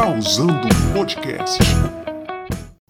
[0.00, 1.58] Causando Podcast.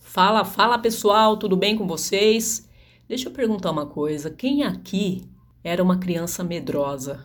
[0.00, 2.68] Fala, fala pessoal, tudo bem com vocês?
[3.08, 5.30] Deixa eu perguntar uma coisa: quem aqui
[5.62, 7.24] era uma criança medrosa?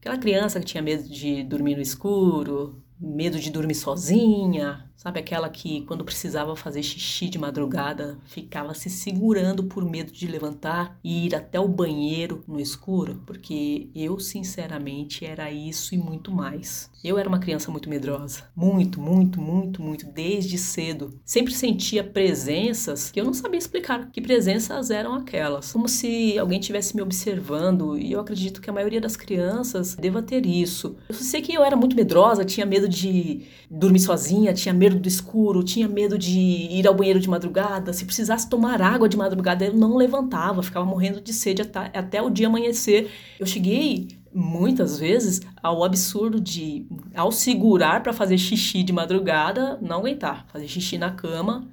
[0.00, 5.48] Aquela criança que tinha medo de dormir no escuro, medo de dormir sozinha, sabe aquela
[5.48, 11.26] que quando precisava fazer xixi de madrugada ficava se segurando por medo de levantar e
[11.26, 16.90] ir até o banheiro no escuro, porque eu sinceramente era isso e muito mais.
[17.02, 21.14] Eu era uma criança muito medrosa, muito, muito, muito, muito desde cedo.
[21.24, 26.58] Sempre sentia presenças que eu não sabia explicar que presenças eram aquelas, como se alguém
[26.58, 30.96] estivesse me observando e eu acredito que a maioria das crianças deva ter isso.
[31.08, 35.08] Eu sei que eu era muito medrosa, tinha medo de dormir sozinha, tinha medo do
[35.08, 37.92] escuro, tinha medo de ir ao banheiro de madrugada.
[37.92, 42.22] Se precisasse tomar água de madrugada, eu não levantava, ficava morrendo de sede até, até
[42.22, 43.10] o dia amanhecer.
[43.38, 49.98] Eu cheguei muitas vezes ao absurdo de, ao segurar para fazer xixi de madrugada, não
[49.98, 51.68] aguentar, fazer xixi na cama.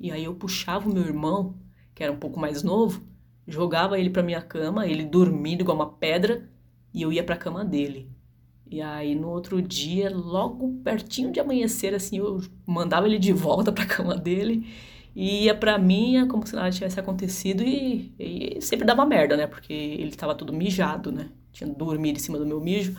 [0.00, 1.54] E aí eu puxava o meu irmão,
[1.94, 3.02] que era um pouco mais novo,
[3.46, 6.48] jogava ele para minha cama, ele dormindo igual uma pedra,
[6.92, 8.08] e eu ia para a cama dele.
[8.70, 13.70] E aí no outro dia, logo pertinho de amanhecer, assim, eu mandava ele de volta
[13.72, 14.66] para a cama dele
[15.16, 19.46] e ia para mim como se nada tivesse acontecido e, e, sempre dava merda, né?
[19.46, 21.28] Porque ele estava todo mijado, né?
[21.52, 22.94] Tinha dormido em cima do meu mijo.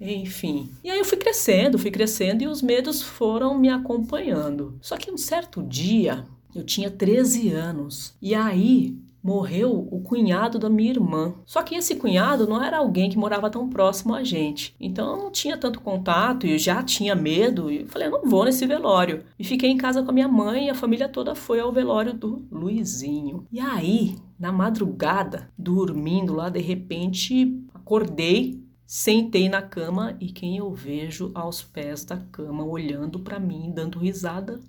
[0.00, 0.68] Enfim.
[0.82, 4.76] E aí eu fui crescendo, fui crescendo e os medos foram me acompanhando.
[4.82, 8.14] Só que um certo dia, eu tinha 13 anos.
[8.20, 11.34] E aí morreu o cunhado da minha irmã.
[11.46, 14.74] Só que esse cunhado não era alguém que morava tão próximo a gente.
[14.80, 17.70] Então eu não tinha tanto contato e eu já tinha medo.
[17.70, 19.24] E falei, eu não vou nesse velório.
[19.38, 22.12] E fiquei em casa com a minha mãe e a família toda foi ao velório
[22.12, 23.46] do Luizinho.
[23.52, 28.62] E aí, na madrugada, dormindo lá, de repente acordei
[28.94, 33.98] Sentei na cama e quem eu vejo aos pés da cama, olhando para mim, dando
[33.98, 34.60] risada?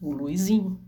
[0.00, 0.80] O Luizinho.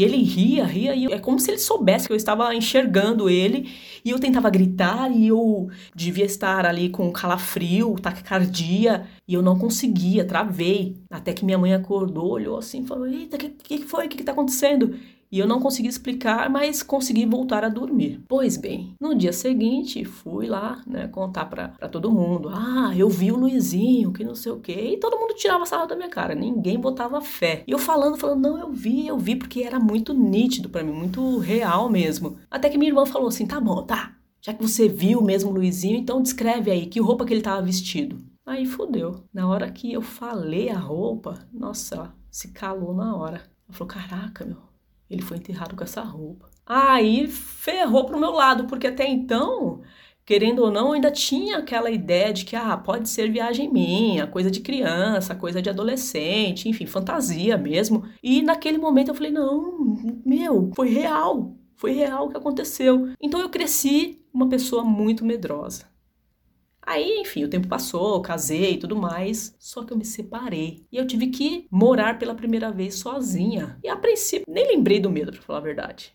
[0.00, 3.70] E ele ria, ria, e é como se ele soubesse que eu estava enxergando ele,
[4.02, 9.58] e eu tentava gritar, e eu devia estar ali com calafrio, taquicardia, e eu não
[9.58, 10.96] conseguia, travei.
[11.10, 14.06] Até que minha mãe acordou, olhou assim, falou: Eita, o que, que foi?
[14.06, 14.98] O que está acontecendo?
[15.32, 18.20] E eu não consegui explicar, mas consegui voltar a dormir.
[18.26, 22.48] Pois bem, no dia seguinte fui lá, né, contar pra, pra todo mundo.
[22.52, 24.94] Ah, eu vi o Luizinho, que não sei o quê.
[24.94, 27.62] E todo mundo tirava sarro da minha cara, ninguém botava fé.
[27.64, 30.92] E eu falando, falando, não, eu vi, eu vi, porque era muito nítido para mim,
[30.92, 32.36] muito real mesmo.
[32.50, 34.16] Até que minha irmã falou assim: tá bom, tá.
[34.42, 37.62] Já que você viu mesmo o Luizinho, então descreve aí que roupa que ele tava
[37.62, 38.18] vestido.
[38.44, 39.22] Aí fodeu.
[39.32, 43.42] Na hora que eu falei a roupa, nossa, se calou na hora.
[43.68, 44.69] Ela falou: caraca, meu
[45.10, 46.48] ele foi enterrado com essa roupa.
[46.64, 49.82] Aí ferrou pro meu lado, porque até então,
[50.24, 54.50] querendo ou não, ainda tinha aquela ideia de que ah, pode ser viagem minha, coisa
[54.50, 58.04] de criança, coisa de adolescente, enfim, fantasia mesmo.
[58.22, 61.56] E naquele momento eu falei: "Não, meu, foi real.
[61.76, 63.12] Foi real o que aconteceu".
[63.20, 65.89] Então eu cresci uma pessoa muito medrosa.
[66.90, 70.84] Aí, enfim, o tempo passou, casei e tudo mais, só que eu me separei.
[70.90, 73.78] E eu tive que morar pela primeira vez sozinha.
[73.80, 76.12] E a princípio, nem lembrei do medo, para falar a verdade.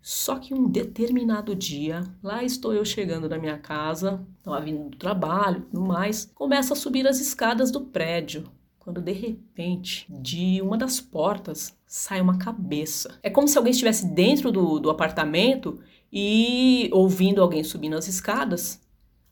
[0.00, 4.96] Só que um determinado dia, lá estou eu chegando na minha casa, estava vindo do
[4.96, 8.44] trabalho e tudo mais, começo a subir as escadas do prédio.
[8.78, 13.18] Quando de repente, de uma das portas, sai uma cabeça.
[13.20, 15.80] É como se alguém estivesse dentro do, do apartamento
[16.12, 18.80] e ouvindo alguém subindo as escadas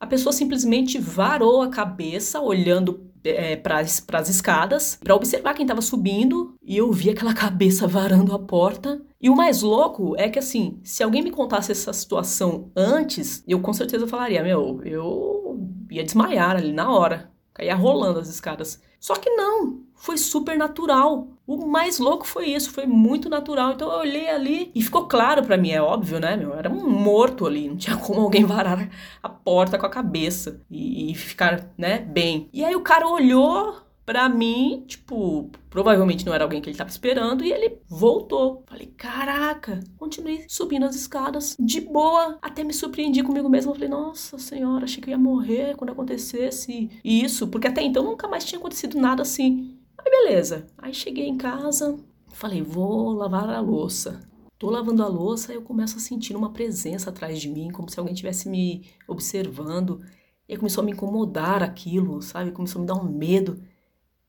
[0.01, 5.83] a pessoa simplesmente varou a cabeça olhando é, para as escadas para observar quem estava
[5.83, 9.03] subindo e eu vi aquela cabeça varando a porta.
[9.21, 13.61] E o mais louco é que assim, se alguém me contasse essa situação antes, eu
[13.61, 15.61] com certeza falaria: Meu, eu
[15.91, 18.81] ia desmaiar ali na hora, caía rolando as escadas.
[18.99, 21.29] Só que não, foi super natural.
[21.51, 23.73] O mais louco foi isso, foi muito natural.
[23.73, 26.55] Então eu olhei ali e ficou claro para mim, é óbvio, né, meu?
[26.55, 28.89] Era um morto ali, não tinha como alguém varar
[29.21, 32.49] a porta com a cabeça e, e ficar, né, bem.
[32.53, 36.91] E aí o cara olhou para mim, tipo, provavelmente não era alguém que ele tava
[36.91, 38.63] esperando e ele voltou.
[38.69, 43.75] Falei, caraca, continuei subindo as escadas de boa, até me surpreendi comigo mesmo.
[43.75, 48.29] Falei, nossa senhora, achei que eu ia morrer quando acontecesse isso, porque até então nunca
[48.29, 49.80] mais tinha acontecido nada assim.
[50.05, 50.67] Aí beleza.
[50.79, 51.99] Aí cheguei em casa,
[52.33, 54.21] falei, vou lavar a louça.
[54.59, 57.99] Tô lavando a louça eu começo a sentir uma presença atrás de mim, como se
[57.99, 60.05] alguém estivesse me observando.
[60.49, 62.51] E começou a me incomodar aquilo, sabe?
[62.51, 63.63] Começou a me dar um medo.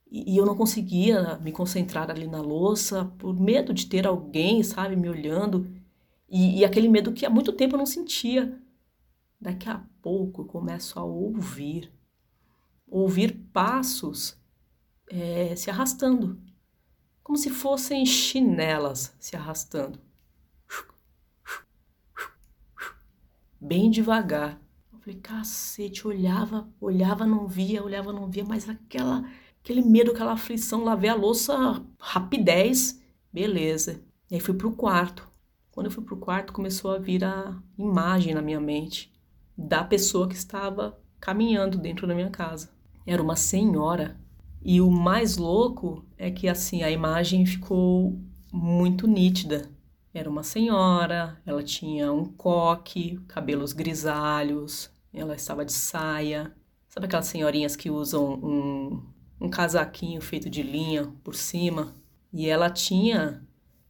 [0.10, 4.64] E, e eu não conseguia me concentrar ali na louça por medo de ter alguém,
[4.64, 5.70] sabe, me olhando.
[6.30, 8.58] E, e aquele medo que há muito tempo eu não sentia.
[9.40, 11.92] Daqui a pouco eu começo a ouvir.
[12.88, 14.41] Ouvir passos
[15.12, 16.42] é, se arrastando,
[17.22, 20.00] como se fossem chinelas se arrastando.
[23.60, 24.60] Bem devagar.
[24.92, 29.30] Eu falei, cacete, olhava, olhava, não via, olhava, não via, mas aquela,
[29.62, 33.00] aquele medo, aquela aflição, lavei a louça, rapidez,
[33.31, 34.04] beleza.
[34.30, 35.30] E aí fui pro quarto.
[35.72, 39.13] Quando eu fui pro quarto, começou a vir a imagem na minha mente
[39.58, 42.72] da pessoa que estava caminhando dentro da minha casa.
[43.06, 44.19] Era uma senhora.
[44.63, 48.19] E o mais louco é que assim a imagem ficou
[48.54, 49.69] muito nítida.
[50.13, 56.54] Era uma senhora, ela tinha um coque, cabelos grisalhos, ela estava de saia.
[56.88, 59.04] Sabe aquelas senhorinhas que usam um,
[59.40, 61.96] um casaquinho feito de linha por cima?
[62.31, 63.42] E ela tinha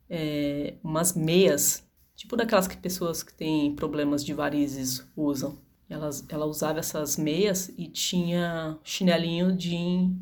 [0.09, 1.83] é, umas meias,
[2.15, 5.57] tipo daquelas que pessoas que têm problemas de varizes usam.
[5.91, 9.75] Elas, ela usava essas meias e tinha chinelinho de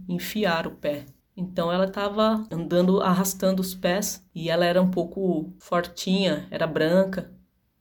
[0.07, 1.05] enfiar o pé.
[1.37, 7.31] Então ela estava andando, arrastando os pés e ela era um pouco fortinha, era branca.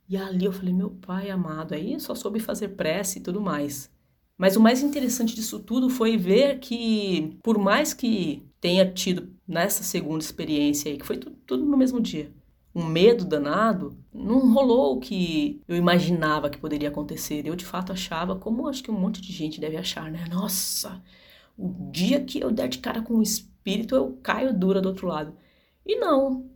[0.06, 3.90] E ali eu falei, meu pai amado, aí só soube fazer prece e tudo mais.
[4.36, 9.82] Mas o mais interessante disso tudo foi ver que, por mais que tenha tido nessa
[9.82, 12.30] segunda experiência aí, que foi tudo, tudo no mesmo dia,
[12.74, 17.46] um medo danado, não rolou o que eu imaginava que poderia acontecer.
[17.46, 20.24] Eu de fato achava, como acho que um monte de gente deve achar, né?
[20.30, 21.02] Nossa,
[21.56, 25.06] o dia que eu der de cara com o espírito, eu caio dura do outro
[25.08, 25.36] lado.
[25.84, 26.48] E não.